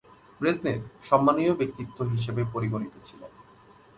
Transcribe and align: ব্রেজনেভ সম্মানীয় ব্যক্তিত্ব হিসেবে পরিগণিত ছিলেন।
ব্রেজনেভ 0.41 0.79
সম্মানীয় 1.01 1.53
ব্যক্তিত্ব 1.55 1.97
হিসেবে 2.03 2.41
পরিগণিত 2.53 2.93
ছিলেন। 3.03 3.31